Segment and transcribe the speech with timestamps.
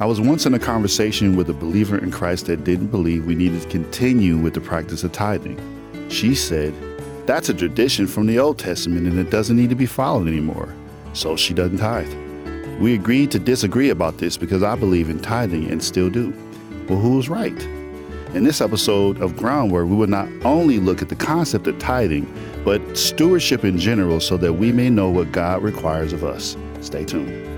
[0.00, 3.36] I was once in a conversation with a believer in Christ that didn't believe we
[3.36, 5.56] needed to continue with the practice of tithing.
[6.10, 6.74] She said,
[7.26, 10.74] That's a tradition from the Old Testament and it doesn't need to be followed anymore.
[11.12, 12.12] So she doesn't tithe.
[12.80, 16.34] We agreed to disagree about this because I believe in tithing and still do.
[16.88, 17.62] Well, who was right?
[18.34, 22.26] In this episode of Groundwork, we will not only look at the concept of tithing,
[22.64, 26.56] but stewardship in general so that we may know what God requires of us.
[26.80, 27.53] Stay tuned.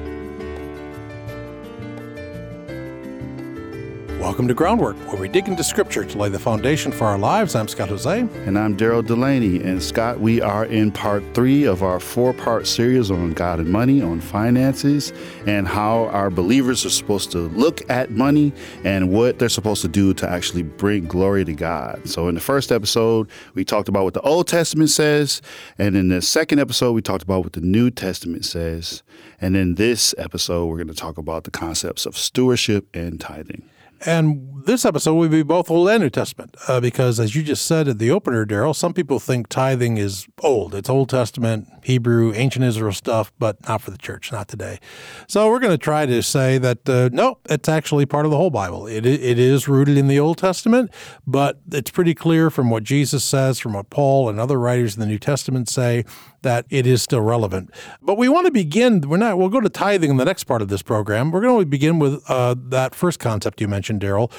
[4.37, 7.55] Welcome to Groundwork, where we dig into Scripture to lay the foundation for our lives.
[7.55, 8.29] I'm Scott Hoezee.
[8.47, 9.63] And I'm Daryl Delaney.
[9.63, 13.71] And Scott, we are in part three of our four part series on God and
[13.71, 15.11] money, on finances,
[15.47, 18.53] and how our believers are supposed to look at money
[18.85, 22.07] and what they're supposed to do to actually bring glory to God.
[22.07, 25.41] So, in the first episode, we talked about what the Old Testament says.
[25.79, 29.03] And in the second episode, we talked about what the New Testament says.
[29.41, 33.71] And in this episode, we're going to talk about the concepts of stewardship and tithing.
[34.05, 37.65] And this episode will be both Old and New Testament, uh, because as you just
[37.65, 40.75] said at the opener, Daryl, some people think tithing is old.
[40.75, 44.81] It's Old Testament, Hebrew, ancient Israel stuff, but not for the church, not today.
[45.29, 48.37] So we're going to try to say that uh, no, it's actually part of the
[48.37, 48.87] whole Bible.
[48.87, 50.91] It, it is rooted in the Old Testament,
[51.27, 55.01] but it's pretty clear from what Jesus says, from what Paul and other writers in
[55.01, 56.05] the New Testament say,
[56.43, 57.71] that it is still relevant.
[58.03, 59.01] But we want to begin.
[59.01, 59.39] We're not.
[59.39, 61.31] We'll go to tithing in the next part of this program.
[61.31, 64.31] We're going to begin with uh, that first concept you mentioned, Daryl,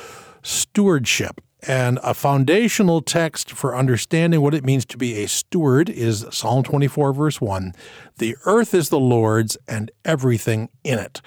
[0.41, 1.41] stewardship.
[1.63, 6.63] And a foundational text for understanding what it means to be a steward is Psalm
[6.63, 7.73] 24, verse 1.
[8.19, 11.21] The earth is the Lord's and everything in it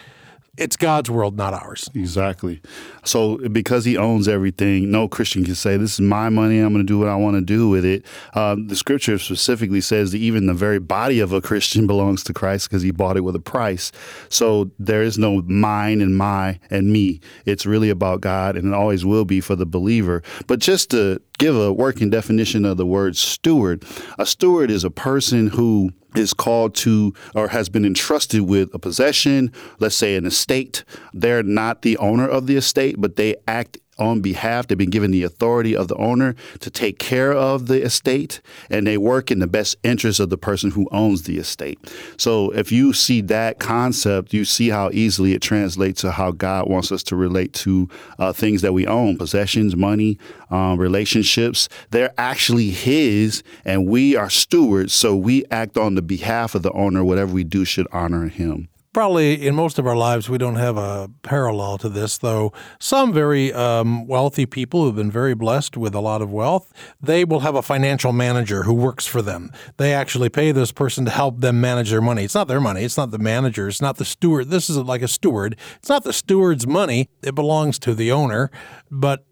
[0.61, 1.89] it's God's world, not ours.
[1.95, 2.61] Exactly.
[3.03, 6.59] So because he owns everything, no Christian can say, "This is my money.
[6.59, 9.81] I'm going to do what I want to do with it." Um, the Scripture specifically
[9.81, 13.17] says that even the very body of a Christian belongs to Christ because he bought
[13.17, 13.91] it with a price.
[14.29, 17.21] So there is no mine and my and me.
[17.47, 20.23] It's really about God, and it always will be for the believer.
[20.47, 23.83] But just to give a working definition of the word steward,
[24.19, 28.79] a steward is a person who is called to or has been entrusted with a
[28.79, 30.85] possession, let's say an estate.
[31.13, 34.67] They're not the owner of the estate, but they act on behalf.
[34.67, 38.41] They've been given the authority of the owner to take care of the estate,
[38.71, 41.79] and they work in the best interest of the person who owns the estate.
[42.17, 46.69] So if you see that concept, you see how easily it translates to how God
[46.69, 47.89] wants us to relate to
[48.19, 50.19] uh, things that we own possessions, money,
[50.51, 51.69] um, relationships.
[51.91, 56.73] They're actually His, and we are stewards, so we act on the behalf of the
[56.73, 57.05] owner.
[57.05, 60.77] Whatever we do should honor Him probably in most of our lives we don't have
[60.77, 62.53] a parallel to this though.
[62.79, 67.25] Some very um, wealthy people who've been very blessed with a lot of wealth they
[67.25, 69.53] will have a financial manager who works for them.
[69.77, 72.25] They actually pay this person to help them manage their money.
[72.25, 72.83] It's not their money.
[72.83, 73.69] It's not the manager.
[73.69, 74.49] It's not the steward.
[74.49, 75.57] This is like a steward.
[75.77, 77.09] It's not the steward's money.
[77.23, 78.51] It belongs to the owner.
[78.91, 79.25] But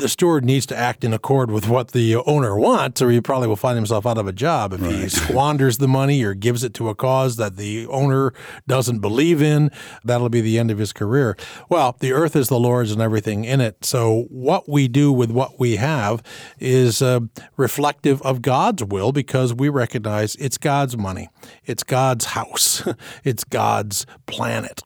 [0.00, 3.48] the steward needs to act in accord with what the owner wants, or he probably
[3.48, 4.92] will find himself out of a job if right.
[4.92, 8.32] he squanders the money or gives it to a cause that the owner
[8.66, 9.70] doesn't believe in.
[10.04, 11.36] That'll be the end of his career.
[11.68, 13.84] Well, the earth is the Lord's and everything in it.
[13.84, 16.22] So what we do with what we have
[16.58, 17.20] is uh,
[17.56, 21.28] reflective of God's will because we recognize it's God's money,
[21.64, 22.86] it's God's house,
[23.24, 24.82] it's God's planet.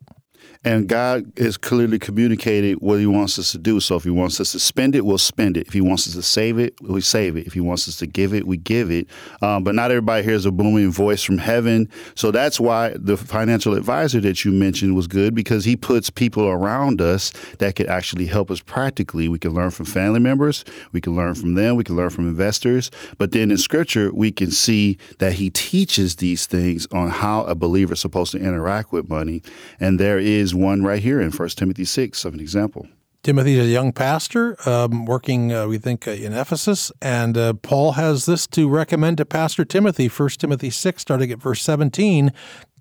[0.64, 3.80] And God has clearly communicated what He wants us to do.
[3.80, 5.66] So if He wants us to spend it, we'll spend it.
[5.66, 7.46] If He wants us to save it, we save it.
[7.46, 9.08] If He wants us to give it, we give it.
[9.42, 11.88] Um, but not everybody hears a booming voice from heaven.
[12.14, 16.46] So that's why the financial advisor that you mentioned was good because he puts people
[16.48, 19.28] around us that could actually help us practically.
[19.28, 22.26] We can learn from family members, we can learn from them, we can learn from
[22.26, 22.90] investors.
[23.18, 27.54] But then in Scripture, we can see that He teaches these things on how a
[27.54, 29.42] believer is supposed to interact with money.
[29.80, 32.86] And there is one right here in 1 Timothy 6 of an example.
[33.24, 36.92] Timothy is a young pastor um, working, uh, we think, uh, in Ephesus.
[37.00, 41.38] And uh, Paul has this to recommend to Pastor Timothy, 1 Timothy 6, starting at
[41.38, 42.32] verse 17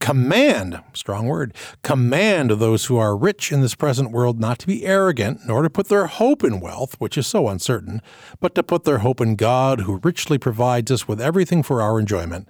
[0.01, 4.85] command, strong word, command those who are rich in this present world not to be
[4.85, 8.01] arrogant, nor to put their hope in wealth, which is so uncertain,
[8.41, 12.01] but to put their hope in God, who richly provides us with everything for our
[12.01, 12.49] enjoyment.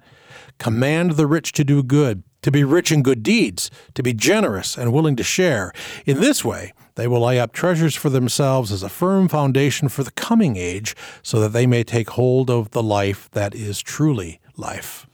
[0.58, 4.76] Command the rich to do good to be rich in good deeds, to be generous
[4.76, 5.72] and willing to share.
[6.04, 10.04] In this way, they will lay up treasures for themselves as a firm foundation for
[10.04, 14.40] the coming age, so that they may take hold of the life that is truly
[14.58, 15.06] life.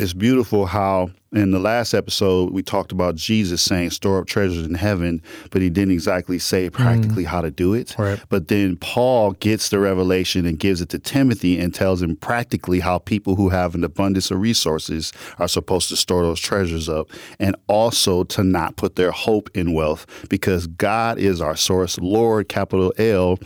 [0.00, 4.66] It's beautiful how in the last episode we talked about Jesus saying store up treasures
[4.66, 7.26] in heaven, but he didn't exactly say practically mm.
[7.26, 7.94] how to do it.
[7.98, 8.18] Right.
[8.30, 12.80] But then Paul gets the revelation and gives it to Timothy and tells him practically
[12.80, 17.10] how people who have an abundance of resources are supposed to store those treasures up
[17.38, 22.48] and also to not put their hope in wealth because God is our source, Lord
[22.48, 23.38] capital L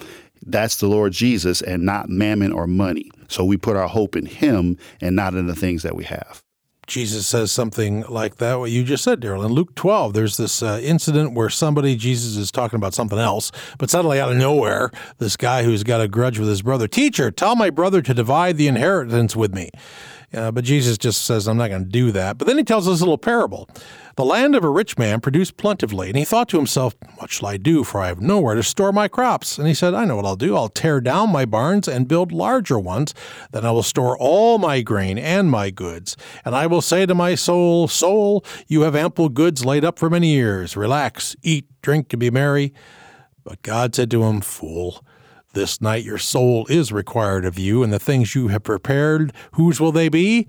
[0.47, 3.11] that's the Lord Jesus and not mammon or money.
[3.29, 6.44] So we put our hope in Him and not in the things that we have.
[6.87, 9.45] Jesus says something like that, what you just said, Daryl.
[9.45, 13.51] In Luke 12, there's this uh, incident where somebody, Jesus is talking about something else,
[13.79, 17.31] but suddenly out of nowhere, this guy who's got a grudge with his brother, Teacher,
[17.31, 19.71] tell my brother to divide the inheritance with me.
[20.35, 22.39] Uh, but Jesus just says, I'm not going to do that.
[22.39, 23.69] But then he tells this little parable.
[24.17, 27.49] The land of a rich man produced plentifully, and he thought to himself, What shall
[27.49, 27.83] I do?
[27.83, 29.59] For I have nowhere to store my crops.
[29.59, 30.57] And he said, I know what I'll do.
[30.57, 33.15] I'll tear down my barns and build larger ones.
[33.51, 36.17] Then I will store all my grain and my goods.
[36.45, 40.09] And I will say to my soul, Soul, you have ample goods laid up for
[40.09, 40.77] many years.
[40.77, 42.73] Relax, eat, drink, and be merry.
[43.43, 45.05] But God said to him, Fool,
[45.55, 49.81] this night your soul is required of you, and the things you have prepared, whose
[49.81, 50.47] will they be?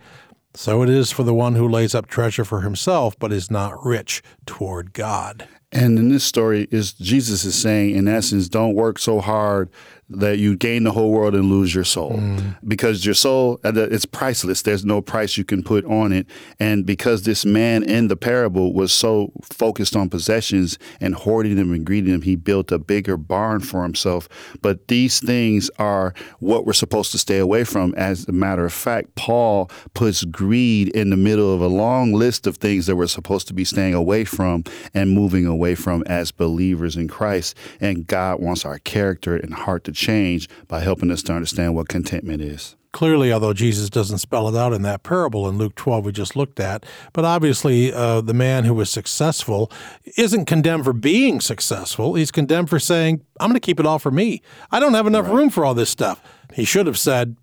[0.53, 3.85] So it is for the one who lays up treasure for himself, but is not
[3.85, 5.47] rich toward God.
[5.71, 9.69] And in this story, is Jesus is saying, in essence, don't work so hard
[10.09, 12.11] that you gain the whole world and lose your soul.
[12.11, 12.55] Mm.
[12.67, 14.61] because your soul it's priceless.
[14.61, 16.27] There's no price you can put on it.
[16.59, 21.71] And because this man in the parable was so focused on possessions and hoarding them
[21.71, 24.29] and greeting them he built a bigger barn for himself.
[24.61, 27.93] But these things are what we're supposed to stay away from.
[27.95, 32.45] As a matter of fact paul puts greed in the middle of a long list
[32.45, 34.63] of things that we're supposed to be staying away from
[34.93, 37.57] and moving away from as believers in christ.
[37.81, 41.87] And god wants our character and heart to change by helping us to understand what
[41.87, 42.75] contentment is.
[42.91, 46.37] Clearly, although Jesus doesn't spell it out in that parable in Luke 12 we just
[46.37, 49.69] looked at, but obviously uh, the man who was successful
[50.15, 52.13] isn't condemned for being successful.
[52.13, 54.41] He's condemned for saying, I'm going to keep it all for me.
[54.71, 55.33] I don't have enough right.
[55.33, 56.21] room for all this stuff.
[56.53, 57.35] He should have said,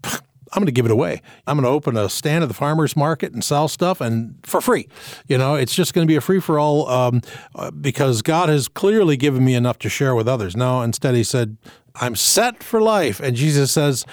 [0.53, 1.23] I'm going to give it away.
[1.47, 4.61] I'm going to open a stand at the farmers market and sell stuff and for
[4.61, 4.87] free.
[5.27, 7.23] You know, it's just going to be a free for all um,
[7.55, 10.55] uh, because God has clearly given me enough to share with others.
[10.55, 11.57] No, instead he said,
[11.97, 13.19] I'm set for life.
[13.21, 14.05] And Jesus says,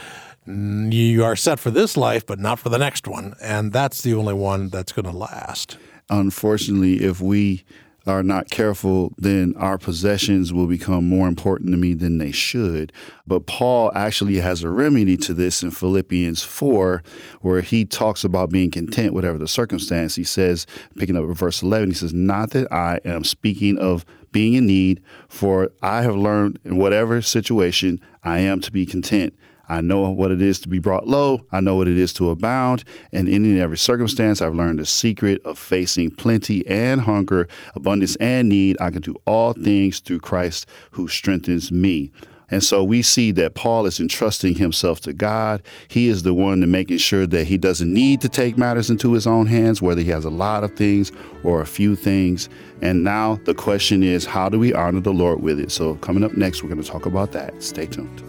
[0.46, 3.36] You are set for this life, but not for the next one.
[3.42, 5.78] And that's the only one that's going to last.
[6.10, 7.66] Unfortunately, if we
[8.10, 12.92] are not careful, then our possessions will become more important to me than they should.
[13.26, 17.04] But Paul actually has a remedy to this in Philippians 4,
[17.42, 20.16] where he talks about being content, whatever the circumstance.
[20.16, 20.66] He says,
[20.98, 25.02] picking up verse 11, he says, Not that I am speaking of being in need,
[25.28, 29.34] for I have learned in whatever situation I am to be content.
[29.70, 31.46] I know what it is to be brought low.
[31.52, 32.84] I know what it is to abound.
[33.14, 38.50] And in every circumstance, I've learned the secret of facing plenty and hunger, abundance and
[38.50, 38.78] need.
[38.82, 42.12] I can do all things through Christ who strengthens me.
[42.52, 45.62] And so we see that Paul is entrusting himself to God.
[45.88, 49.14] He is the one to making sure that he doesn't need to take matters into
[49.14, 51.12] his own hands, whether he has a lot of things
[51.44, 52.50] or a few things.
[52.82, 55.72] And now the question is, how do we honor the Lord with it?
[55.72, 57.62] So coming up next, we're going to talk about that.
[57.62, 58.29] Stay tuned.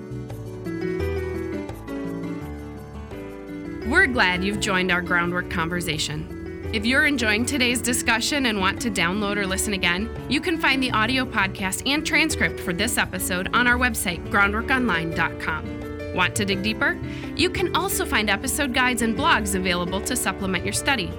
[3.90, 6.70] We're glad you've joined our groundwork conversation.
[6.72, 10.80] If you're enjoying today's discussion and want to download or listen again, you can find
[10.80, 16.14] the audio podcast and transcript for this episode on our website, groundworkonline.com.
[16.14, 16.96] Want to dig deeper?
[17.34, 21.12] You can also find episode guides and blogs available to supplement your study.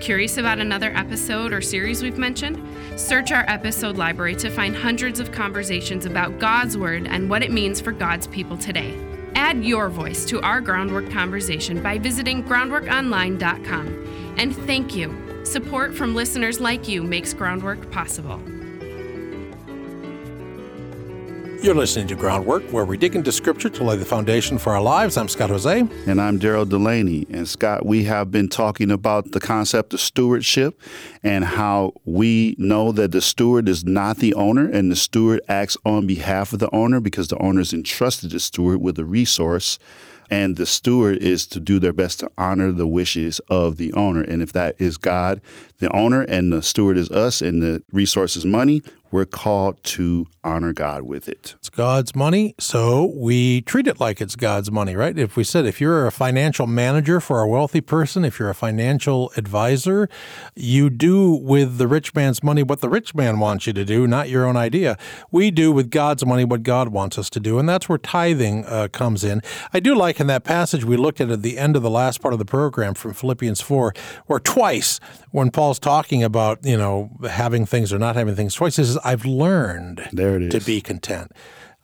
[0.00, 2.60] Curious about another episode or series we've mentioned?
[2.98, 7.52] Search our episode library to find hundreds of conversations about God's Word and what it
[7.52, 9.07] means for God's people today.
[9.34, 14.34] Add your voice to our groundwork conversation by visiting groundworkonline.com.
[14.38, 15.44] And thank you.
[15.44, 18.40] Support from listeners like you makes Groundwork possible.
[21.60, 24.80] You're listening to Groundwork, where we dig into Scripture to lay the foundation for our
[24.80, 25.16] lives.
[25.16, 25.90] I'm Scott Hoezee.
[26.06, 27.26] And I'm Daryl Delaney.
[27.30, 30.80] And Scott, we have been talking about the concept of stewardship
[31.24, 35.76] and how we know that the steward is not the owner and the steward acts
[35.84, 39.80] on behalf of the owner because the owner is entrusted the steward with a resource
[40.30, 44.22] and the steward is to do their best to honor the wishes of the owner.
[44.22, 45.40] And if that is God,
[45.78, 50.26] the owner, and the steward is us, and the resource is money, we're called to
[50.44, 51.54] honor God with it.
[51.58, 55.18] It's God's money, so we treat it like it's God's money, right?
[55.18, 58.54] If we said if you're a financial manager for a wealthy person, if you're a
[58.54, 60.08] financial advisor,
[60.54, 64.06] you do with the rich man's money what the rich man wants you to do,
[64.06, 64.98] not your own idea.
[65.30, 68.66] We do with God's money what God wants us to do, and that's where tithing
[68.66, 69.42] uh, comes in.
[69.72, 72.20] I do like in that passage we looked at at the end of the last
[72.20, 73.94] part of the program from Philippians 4,
[74.26, 78.76] where twice when Paul's talking about, you know, having things or not having things, twice
[78.76, 80.50] he says, I've learned There it is.
[80.54, 81.30] to be content.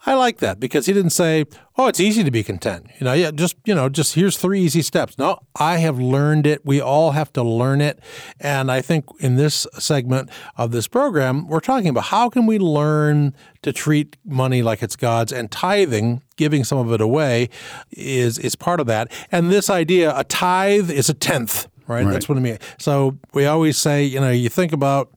[0.06, 1.44] I like that because he didn't say,
[1.78, 4.60] "Oh, it's easy to be content." You know, yeah, just you know, just here's three
[4.60, 5.16] easy steps.
[5.18, 6.60] No, I have learned it.
[6.64, 8.00] We all have to learn it,
[8.38, 12.58] and I think in this segment of this program, we're talking about how can we
[12.58, 17.48] learn to treat money like it's God's, and tithing, giving some of it away,
[17.90, 19.10] is is part of that.
[19.32, 22.04] And this idea, a tithe is a tenth, right?
[22.04, 22.12] Right.
[22.12, 22.58] That's what I mean.
[22.78, 25.10] So we always say, you know, you think about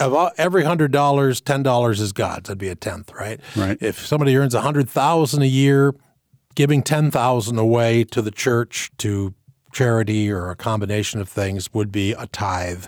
[0.00, 2.48] of every hundred dollars, ten dollars is God's.
[2.48, 3.40] That'd be a tenth, right?
[3.56, 3.78] Right.
[3.80, 5.94] If somebody earns a hundred thousand a year,
[6.54, 9.34] giving ten thousand away to the church to
[9.72, 12.86] charity or a combination of things would be a tithe.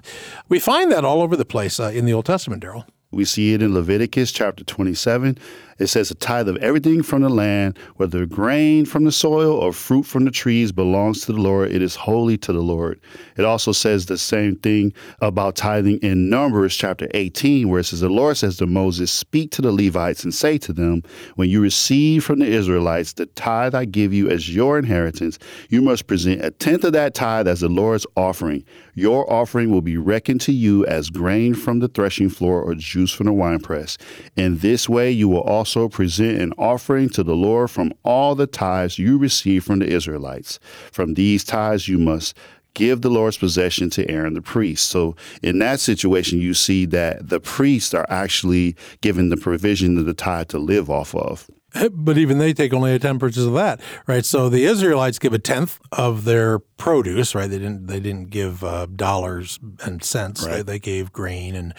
[0.48, 2.84] We find that all over the place uh, in the Old Testament, Daryl.
[3.12, 5.36] We see it in Leviticus chapter 27.
[5.80, 9.72] It says, A tithe of everything from the land, whether grain from the soil or
[9.72, 11.72] fruit from the trees, belongs to the Lord.
[11.72, 13.00] It is holy to the Lord.
[13.38, 18.00] It also says the same thing about tithing in Numbers chapter 18, where it says,
[18.00, 21.02] The Lord says to Moses, Speak to the Levites and say to them,
[21.36, 25.38] When you receive from the Israelites the tithe I give you as your inheritance,
[25.70, 28.64] you must present a tenth of that tithe as the Lord's offering.
[28.94, 33.12] Your offering will be reckoned to you as grain from the threshing floor or juice
[33.12, 33.96] from the winepress.
[34.36, 38.46] In this way, you will also present an offering to the Lord from all the
[38.46, 40.58] tithes you receive from the Israelites.
[40.92, 42.36] From these tithes, you must
[42.74, 44.88] give the Lord's possession to Aaron the priest.
[44.88, 50.06] So in that situation, you see that the priests are actually given the provision of
[50.06, 51.50] the tithe to live off of.
[51.92, 54.24] But even they take only a tenth percent of that, right?
[54.24, 57.48] So the Israelites give a tenth of their produce, right?
[57.48, 60.44] They didn't they didn't give uh, dollars and cents.
[60.44, 60.66] They, Right.
[60.66, 61.74] they gave grain, and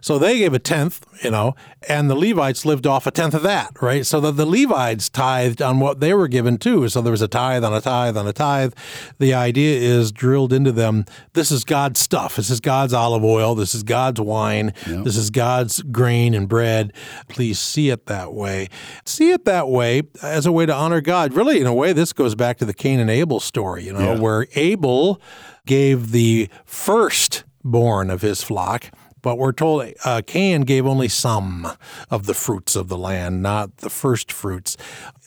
[0.00, 1.54] so they gave a tenth, you know,
[1.88, 4.04] and the Levites lived off a tenth of that, right?
[4.06, 6.88] So that the Levites tithed on what they were given too.
[6.88, 8.72] So there was a tithe on a tithe on a tithe.
[9.18, 11.04] The idea is drilled into them.
[11.34, 12.36] This is God's stuff.
[12.36, 13.54] This is God's olive oil.
[13.54, 14.72] This is God's wine.
[14.86, 16.92] This is God's grain and bread.
[17.28, 18.68] Please see it that way.
[19.04, 21.34] See it that way as a way to honor God.
[21.34, 24.14] Really, in a way, this goes back to the Cain and Abel story, you know,
[24.14, 24.18] Yeah.
[24.20, 25.20] where Abel
[25.66, 28.90] gave the firstborn of his flock.
[29.22, 31.66] But we're told uh, Cain gave only some
[32.10, 34.76] of the fruits of the land, not the first fruits.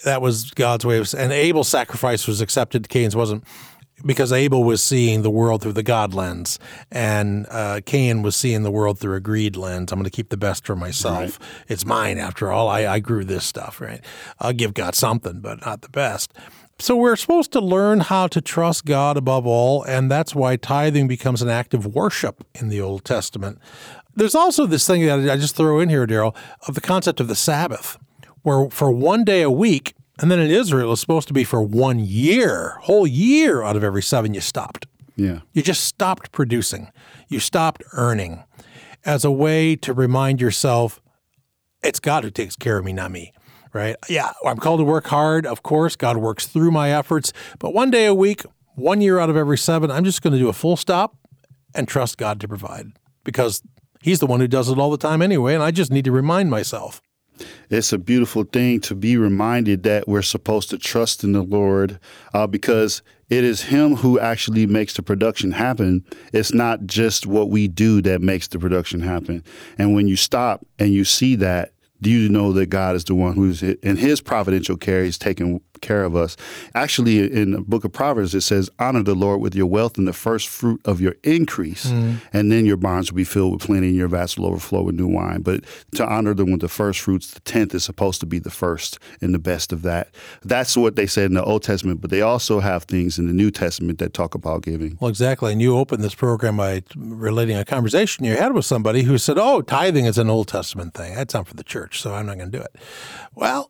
[0.05, 2.87] That was God's way of, and Abel's sacrifice was accepted.
[2.87, 3.43] Cain's wasn't
[4.05, 6.59] because Abel was seeing the world through the God lens,
[6.91, 9.91] and uh, Cain was seeing the world through a greed lens.
[9.91, 11.39] I'm going to keep the best for myself.
[11.67, 12.67] It's mine, after all.
[12.67, 14.01] I, I grew this stuff, right?
[14.39, 16.33] I'll give God something, but not the best.
[16.81, 21.09] So we're supposed to learn how to trust God above all, and that's why tithing
[21.09, 23.59] becomes an act of worship in the Old Testament.
[24.15, 26.35] There's also this thing that I just throw in here, Daryl,
[26.67, 27.97] of the concept of the Sabbath,
[28.43, 31.61] where for one day a week, and then in Israel, it's supposed to be for
[31.61, 34.85] one year, whole year out of every seven, you stopped.
[35.15, 35.39] Yeah.
[35.53, 36.91] You just stopped producing.
[37.27, 38.43] You stopped earning
[39.05, 41.01] as a way to remind yourself,
[41.81, 43.33] it's God who takes care of me, not me.
[43.71, 43.95] Right?
[44.09, 45.45] Yeah, I'm called to work hard.
[45.45, 47.31] Of course, God works through my efforts.
[47.59, 48.43] But one day a week,
[48.75, 51.15] one year out of every seven, I'm just going to do a full stop
[51.75, 52.87] and trust God to provide
[53.23, 53.61] because
[54.01, 55.53] He's the one who does it all the time anyway.
[55.53, 57.01] And I just need to remind myself.
[57.69, 61.99] It's a beautiful thing to be reminded that we're supposed to trust in the Lord
[62.33, 66.03] uh, because it is Him who actually makes the production happen.
[66.33, 69.43] It's not just what we do that makes the production happen.
[69.77, 73.15] And when you stop and you see that, do you know that God is the
[73.15, 75.03] one who's in His providential care?
[75.03, 76.37] He's taking care of us.
[76.75, 80.07] Actually, in the book of Proverbs, it says, Honor the Lord with your wealth and
[80.07, 82.17] the first fruit of your increase, mm.
[82.33, 84.95] and then your barns will be filled with plenty and your vats will overflow with
[84.95, 85.41] new wine.
[85.41, 85.63] But
[85.95, 88.99] to honor them with the first fruits, the tenth is supposed to be the first
[89.21, 90.09] and the best of that.
[90.43, 93.33] That's what they said in the Old Testament, but they also have things in the
[93.33, 94.97] New Testament that talk about giving.
[94.99, 95.51] Well, exactly.
[95.51, 99.37] And you opened this program by relating a conversation you had with somebody who said,
[99.37, 101.15] Oh, tithing is an Old Testament thing.
[101.15, 102.75] That's not for the church, so I'm not going to do it.
[103.35, 103.69] Well,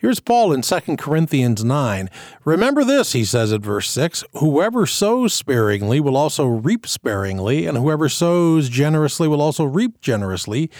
[0.00, 2.10] here's Paul in 2 Corinthians 9.
[2.44, 7.78] Remember this, he says at verse 6 Whoever sows sparingly will also reap sparingly, and
[7.78, 10.70] whoever sows generously will also reap generously.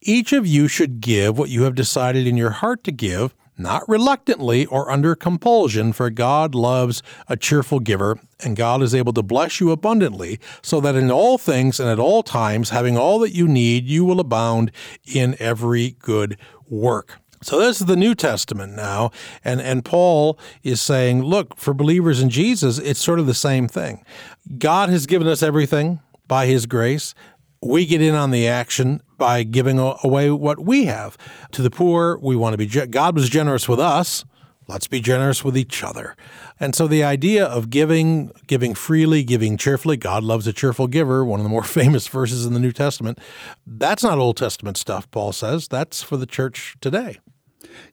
[0.00, 3.88] Each of you should give what you have decided in your heart to give not
[3.88, 9.22] reluctantly or under compulsion, for God loves a cheerful giver, and God is able to
[9.22, 13.34] bless you abundantly, so that in all things and at all times, having all that
[13.34, 14.72] you need, you will abound
[15.06, 16.36] in every good
[16.68, 17.18] work.
[17.42, 19.10] So this is the New Testament now,
[19.44, 23.66] and and Paul is saying, look, for believers in Jesus, it's sort of the same
[23.66, 24.04] thing.
[24.58, 27.14] God has given us everything by his grace.
[27.60, 31.18] We get in on the action by giving away what we have
[31.52, 32.18] to the poor.
[32.18, 34.24] We want to be God was generous with us.
[34.68, 36.16] Let's be generous with each other.
[36.60, 41.24] And so the idea of giving, giving freely, giving cheerfully, God loves a cheerful giver,
[41.24, 43.18] one of the more famous verses in the New Testament.
[43.66, 45.66] That's not Old Testament stuff, Paul says.
[45.66, 47.18] That's for the church today.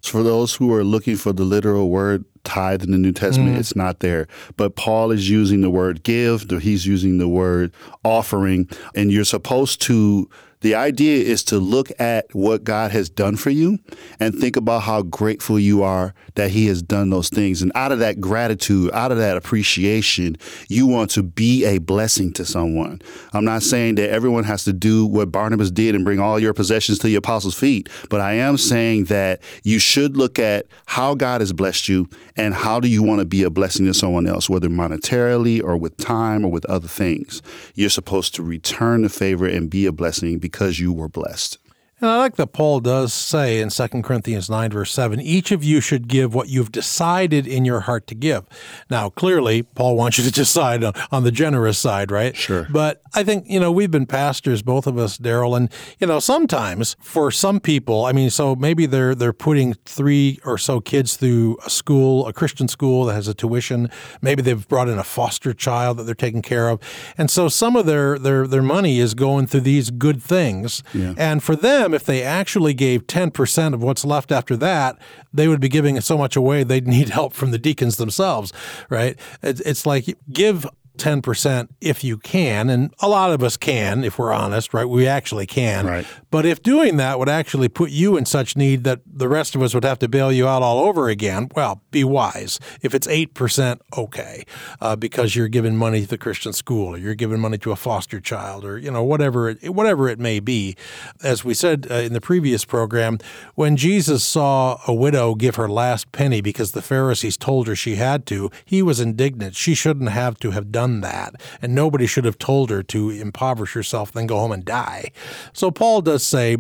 [0.03, 3.60] For those who are looking for the literal word tithe in the New Testament, mm.
[3.60, 4.27] it's not there.
[4.58, 9.25] But Paul is using the word give, or he's using the word offering, and you're
[9.25, 10.29] supposed to
[10.62, 13.79] the idea is to look at what God has done for you
[14.19, 17.62] and think about how grateful you are that He has done those things.
[17.62, 20.36] And out of that gratitude, out of that appreciation,
[20.67, 23.01] you want to be a blessing to someone.
[23.31, 26.53] I'm not saying that everyone has to do what Barnabas did and bring all your
[26.53, 31.15] possessions to the apostles' feet, but I am saying that you should look at how
[31.15, 34.25] God has blessed you and how do you want to be a blessing to someone
[34.25, 37.41] else, whether monetarily or with time or with other things.
[37.75, 41.58] You're supposed to return the favor and be a blessing because you were blessed.
[42.01, 45.63] And I like that Paul does say in 2 Corinthians 9, verse 7, each of
[45.63, 48.46] you should give what you've decided in your heart to give.
[48.89, 52.36] Now, clearly, Paul wants you to decide on, the generous side, right?
[52.36, 52.65] Sure.
[52.70, 56.20] But I think, you know, we've been pastors, both of us, Daryl, and, you know,
[56.20, 61.18] sometimes for some people, I mean, so maybe they're they're putting three or so kids
[61.18, 63.89] through a school, a Christian school that has a tuition.
[64.22, 66.79] Maybe they've brought in a foster child that they're taking care of.
[67.18, 70.84] And so some of their their their money is going through these good things.
[70.94, 71.13] Yeah.
[71.18, 74.98] And for them, them, if they actually gave 10% of what's left after that,
[75.34, 78.53] they would be giving so much away, they'd need help from the deacons themselves,
[78.89, 79.19] right?
[79.41, 80.65] It's like give
[81.00, 82.70] 10% if you can.
[82.70, 84.86] And a lot of us can, if we're honest, right?
[84.86, 85.86] We actually can.
[85.86, 86.06] Right.
[86.29, 89.62] But if doing that would actually put you in such need that the rest of
[89.62, 92.60] us would have to bail you out all over again, well, be wise.
[92.82, 94.46] If it's 8%, okay,
[94.82, 97.75] uh, because you're giving money to the Christian school or you're giving money to a
[97.75, 100.75] foster child or, you know, whatever it, whatever it may be.
[101.24, 103.20] As we said uh, in the previous program,
[103.56, 107.96] when Jesus saw a widow give her last penny because the Pharisees told her she
[107.96, 109.56] had to, he was indignant.
[109.56, 113.10] She shouldn't have to have done done that, and nobody should have told her to
[113.10, 115.12] impoverish herself, then go home and die.
[115.53, 116.58] So Paul does say,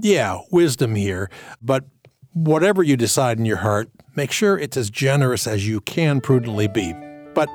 [0.00, 1.30] yeah, wisdom here,
[1.62, 1.84] but
[2.32, 6.68] whatever you decide in your heart, make sure it's as generous as you can prudently
[6.68, 6.94] be.
[7.34, 7.48] But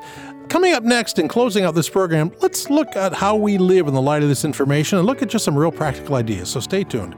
[0.50, 3.94] Coming up next, and closing out this program, let's look at how we live in
[3.94, 6.50] the light of this information and look at just some real practical ideas.
[6.50, 7.16] So stay tuned.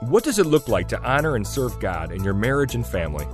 [0.00, 3.26] What does it look like to honor and serve God in your marriage and family?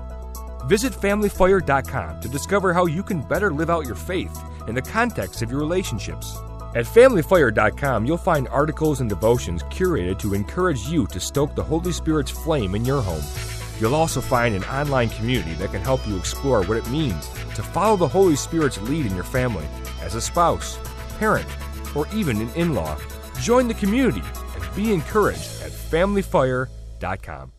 [0.68, 5.40] Visit FamilyFire.com to discover how you can better live out your faith in the context
[5.40, 6.36] of your relationships.
[6.74, 11.90] At FamilyFire.com, you'll find articles and devotions curated to encourage you to stoke the Holy
[11.90, 13.24] Spirit's flame in your home.
[13.80, 17.62] You'll also find an online community that can help you explore what it means to
[17.62, 19.66] follow the Holy Spirit's lead in your family
[20.02, 20.78] as a spouse,
[21.18, 21.48] parent,
[21.96, 22.98] or even an in law.
[23.40, 24.22] Join the community
[24.54, 27.52] and be encouraged at FamilyFire.com.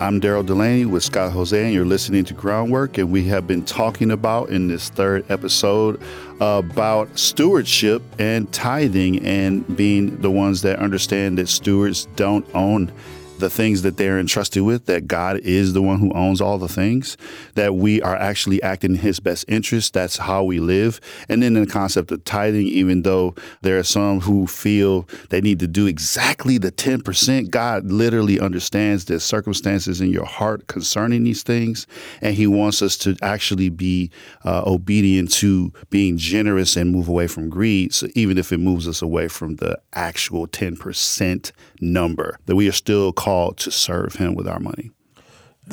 [0.00, 2.98] I'm Daryl Delaney with Scott Hoezee, and you're listening to Groundwork.
[2.98, 6.00] And we have been talking about in this third episode
[6.40, 12.92] about stewardship and tithing and being the ones that understand that stewards don't own
[13.38, 16.68] the things that they're entrusted with, that God is the one who owns all the
[16.68, 17.16] things,
[17.54, 19.94] that we are actually acting in His best interest.
[19.94, 21.00] That's how we live.
[21.28, 25.60] And then the concept of tithing, even though there are some who feel they need
[25.60, 31.42] to do exactly the 10%, God literally understands the circumstances in your heart concerning these
[31.42, 31.86] things.
[32.20, 34.10] And He wants us to actually be
[34.44, 37.94] uh, obedient to being generous and move away from greed.
[37.94, 42.72] So even if it moves us away from the actual 10% number, that we are
[42.72, 44.90] still called called to serve Him with our money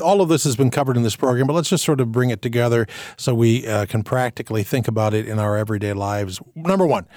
[0.03, 2.29] all of this has been covered in this program, but let's just sort of bring
[2.29, 6.41] it together so we uh, can practically think about it in our everyday lives.
[6.53, 7.07] Number one,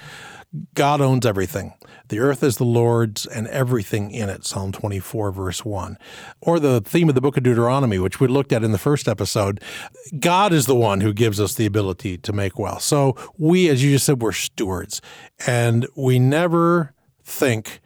[0.75, 1.73] God owns everything.
[2.07, 5.97] The earth is the Lord's and everything in it, Psalm 24, verse 1.
[6.39, 9.09] Or the theme of the book of Deuteronomy, which we looked at in the first
[9.09, 9.61] episode.
[10.17, 12.83] God is the one who gives us the ability to make wealth.
[12.83, 15.01] So we, as you just said, we're stewards.
[15.45, 16.93] And we never
[17.25, 17.81] think,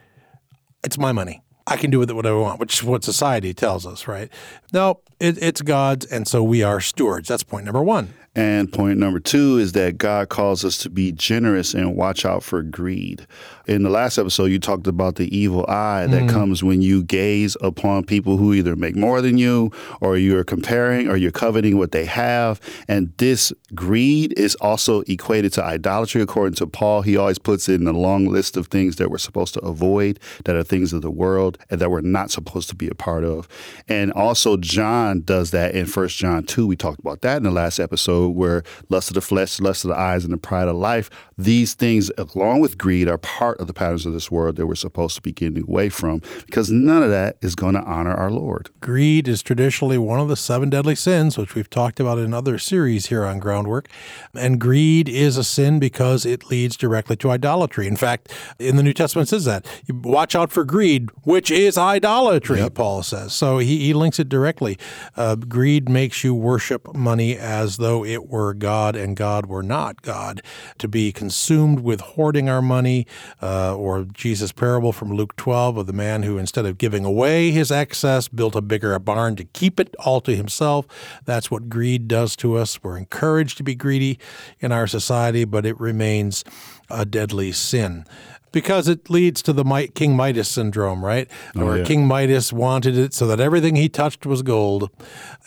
[0.83, 1.41] it's my money.
[1.65, 4.29] I can do with it whatever I want, which is what society tells us, right?
[4.73, 7.29] No, it, it's God's, and so we are stewards.
[7.29, 8.13] That's point number one.
[8.35, 12.43] And point number two is that God calls us to be generous and watch out
[12.43, 13.27] for greed.
[13.65, 16.29] In the last episode, you talked about the evil eye that mm.
[16.29, 21.07] comes when you gaze upon people who either make more than you, or you're comparing,
[21.07, 22.59] or you're coveting what they have.
[22.89, 27.03] And this greed is also equated to idolatry, according to Paul.
[27.03, 30.19] He always puts it in a long list of things that we're supposed to avoid,
[30.43, 33.23] that are things of the world, and that we're not supposed to be a part
[33.23, 33.47] of.
[33.87, 36.67] And also, John does that in First John 2.
[36.67, 39.89] We talked about that in the last episode, where lust of the flesh, lust of
[39.89, 43.67] the eyes, and the pride of life, these things, along with greed, are part of
[43.67, 47.03] the patterns of this world that we're supposed to be getting away from because none
[47.03, 48.69] of that is going to honor our Lord.
[48.81, 52.57] Greed is traditionally one of the seven deadly sins, which we've talked about in other
[52.57, 53.87] series here on Groundwork.
[54.35, 57.87] And greed is a sin because it leads directly to idolatry.
[57.87, 59.65] In fact, in the New Testament it says that.
[59.89, 62.75] Watch out for greed, which is idolatry, yep.
[62.75, 63.33] Paul says.
[63.33, 64.77] So he, he links it directly.
[65.15, 70.01] Uh, greed makes you worship money as though it were God and God were not
[70.01, 70.41] God.
[70.79, 73.07] To be consumed with hoarding our money,
[73.41, 77.51] uh, or Jesus' parable from Luke 12 of the man who, instead of giving away
[77.51, 80.87] his excess, built a bigger barn to keep it all to himself.
[81.25, 82.83] That's what greed does to us.
[82.83, 84.19] We're encouraged to be greedy
[84.59, 86.43] in our society, but it remains
[86.89, 88.05] a deadly sin
[88.53, 91.29] because it leads to the King Midas syndrome, right?
[91.55, 91.83] Oh, Where yeah.
[91.83, 94.89] King Midas wanted it so that everything he touched was gold.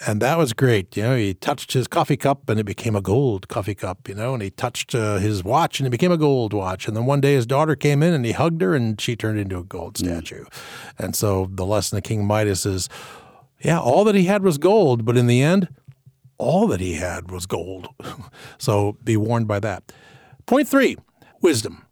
[0.06, 0.94] And that was great.
[0.96, 4.14] You know, he touched his coffee cup and it became a gold coffee cup, you
[4.14, 6.86] know, and he touched uh, his watch and it became a gold watch.
[6.86, 9.38] And then one day his daughter came in and he hugged her and she turned
[9.38, 10.44] into a gold statue.
[10.44, 10.50] Mm.
[10.98, 12.90] And so the lesson of King Midas is
[13.60, 15.68] yeah, all that he had was gold, but in the end,
[16.38, 17.88] all that he had was gold.
[18.58, 19.92] so be warned by that.
[20.44, 20.96] Point three
[21.40, 21.85] wisdom.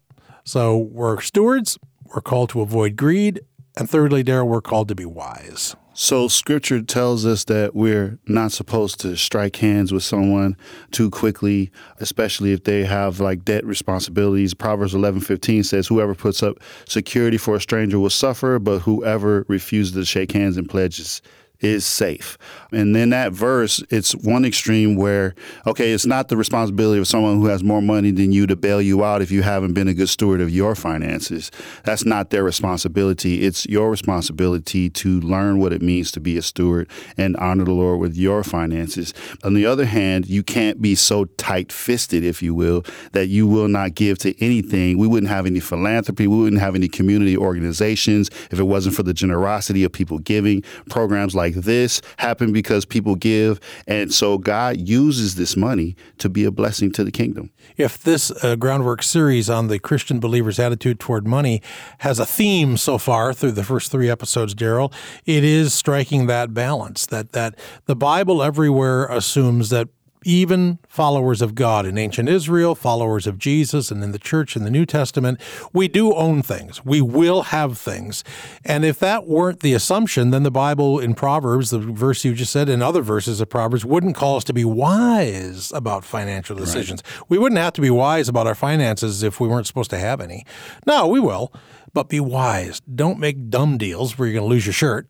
[0.45, 3.41] So we're stewards, we're called to avoid greed,
[3.75, 5.75] and thirdly, Daryl, we're called to be wise.
[5.97, 10.55] So, scripture tells us that we're not supposed to strike hands with someone
[10.91, 14.53] too quickly, especially if they have like debt responsibilities.
[14.53, 19.45] Proverbs eleven fifteen says, Whoever puts up security for a stranger will suffer, but whoever
[19.47, 21.21] refuses to shake hands and pledges
[21.59, 22.37] is safe.
[22.71, 27.39] And then that verse, it's one extreme where, okay, it's not the responsibility of someone
[27.39, 29.93] who has more money than you to bail you out if you haven't been a
[29.93, 31.51] good steward of your finances.
[31.83, 33.43] That's not their responsibility.
[33.43, 37.71] It's your responsibility to learn what it means to be a steward and honor the
[37.71, 39.13] Lord with your finances.
[39.43, 43.47] On the other hand, you can't be so tight fisted, if you will, that you
[43.47, 44.97] will not give to anything.
[44.97, 46.27] We wouldn't have any philanthropy.
[46.27, 50.63] We wouldn't have any community organizations if it wasn't for the generosity of people giving.
[50.89, 53.59] Programs like this happen because people give.
[53.87, 57.51] And so God uses this money to be a blessing to the kingdom.
[57.77, 61.61] If this uh, groundwork series on the Christian believer's attitude toward money
[61.99, 64.93] has a theme so far through the first three episodes, Daryl,
[65.25, 67.55] it is striking that balance that that
[67.85, 69.89] the Bible everywhere assumes that
[70.25, 74.63] even followers of God in ancient Israel, followers of Jesus, and in the church in
[74.63, 75.39] the New Testament,
[75.71, 76.83] we do own things.
[76.83, 78.23] We will have things.
[78.65, 82.51] And if that weren't the assumption, then the Bible in Proverbs, the verse you just
[82.51, 87.03] said, and other verses of Proverbs, wouldn't call us to be wise about financial decisions.
[87.05, 87.29] Right.
[87.29, 90.19] We wouldn't have to be wise about our finances if we weren't supposed to have
[90.19, 90.45] any.
[90.87, 91.53] No, we will,
[91.93, 92.81] but be wise.
[92.81, 95.07] Don't make dumb deals where you're going to lose your shirt.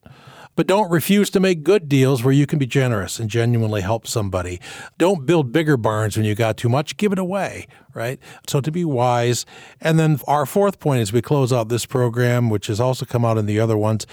[0.55, 4.07] But don't refuse to make good deals where you can be generous and genuinely help
[4.07, 4.61] somebody.
[4.97, 8.19] Don't build bigger barns when you got too much, give it away, right?
[8.47, 9.45] So to be wise.
[9.81, 13.25] And then our fourth point as we close out this program, which has also come
[13.25, 14.07] out in the other ones,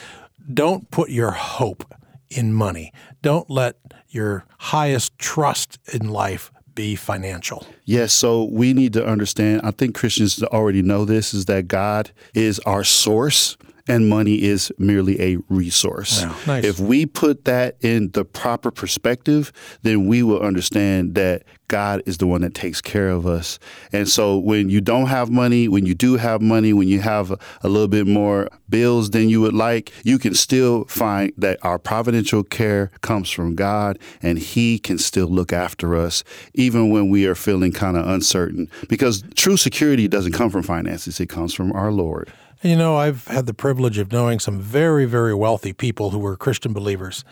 [0.53, 1.85] don't put your hope
[2.31, 2.93] in money.
[3.21, 3.77] Don't let
[4.09, 7.67] your highest trust in life be financial.
[7.85, 9.61] Yes, so we need to understand.
[9.63, 13.57] I think Christians already know this is that God is our source
[13.89, 16.25] and money is merely a resource.
[16.25, 16.65] Wow, nice.
[16.65, 21.43] If we put that in the proper perspective, then we will understand that
[21.73, 23.59] God is the one that takes care of us.
[23.93, 27.31] And so when you don't have money, when you do have money, when you have
[27.31, 31.59] a, a little bit more bills than you would like, you can still find that
[31.65, 37.09] our providential care comes from God and He can still look after us even when
[37.09, 38.71] we are feeling kind of uncertain.
[38.89, 42.31] Because true security doesn't come from finances, it comes from our Lord.
[42.63, 46.37] You know, I've had the privilege of knowing some very, very wealthy people who were
[46.37, 47.25] Christian believers.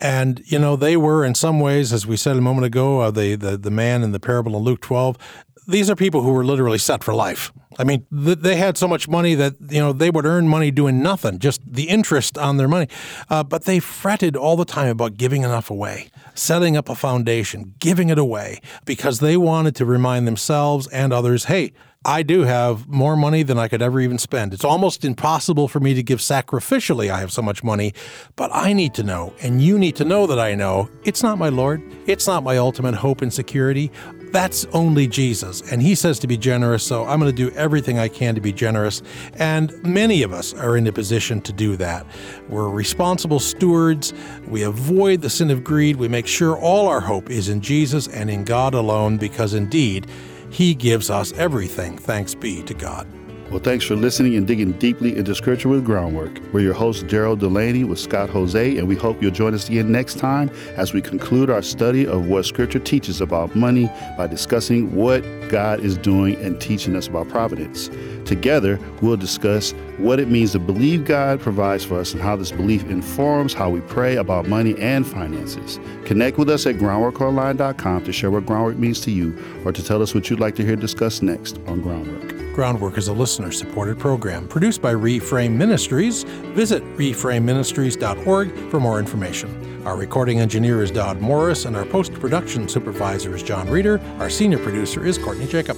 [0.00, 3.10] And, you know, they were in some ways, as we said a moment ago, uh,
[3.10, 5.18] the, the, the man in the parable in Luke 12,
[5.66, 7.52] these are people who were literally set for life.
[7.78, 10.70] I mean, th- they had so much money that, you know, they would earn money
[10.70, 12.88] doing nothing, just the interest on their money.
[13.28, 17.74] Uh, but they fretted all the time about giving enough away, setting up a foundation,
[17.78, 21.72] giving it away, because they wanted to remind themselves and others, hey,
[22.08, 24.54] I do have more money than I could ever even spend.
[24.54, 27.10] It's almost impossible for me to give sacrificially.
[27.10, 27.92] I have so much money,
[28.34, 31.36] but I need to know, and you need to know that I know it's not
[31.36, 31.82] my Lord.
[32.06, 33.92] It's not my ultimate hope and security.
[34.32, 35.60] That's only Jesus.
[35.70, 38.40] And he says to be generous, so I'm going to do everything I can to
[38.40, 39.02] be generous.
[39.34, 42.06] And many of us are in a position to do that.
[42.48, 44.14] We're responsible stewards.
[44.46, 45.96] We avoid the sin of greed.
[45.96, 50.06] We make sure all our hope is in Jesus and in God alone, because indeed,
[50.50, 51.98] he gives us everything.
[51.98, 53.17] Thanks be to God.
[53.50, 56.38] Well, thanks for listening and digging deeply into Scripture with Groundwork.
[56.52, 59.90] We're your host, Gerald Delaney with Scott Hoezee, and we hope you'll join us again
[59.90, 64.94] next time as we conclude our study of what Scripture teaches about money by discussing
[64.94, 67.88] what God is doing and teaching us about providence.
[68.26, 72.52] Together, we'll discuss what it means to believe God provides for us and how this
[72.52, 75.80] belief informs how we pray about money and finances.
[76.04, 79.34] Connect with us at groundworkonline.com to share what groundwork means to you
[79.64, 82.37] or to tell us what you'd like to hear discussed next on Groundwork.
[82.58, 86.24] Groundwork is a listener supported program produced by Reframe Ministries.
[86.56, 89.86] Visit reframeministries.org for more information.
[89.86, 94.00] Our recording engineer is Dodd Morris, and our post production supervisor is John Reeder.
[94.18, 95.76] Our senior producer is Courtney Jacob.